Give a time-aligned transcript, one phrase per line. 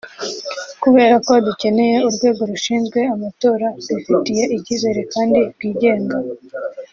[0.83, 6.17] Kubera ko dukeneye urwego rushinzwe amatora rwifitiye icyizere kandi rwigenga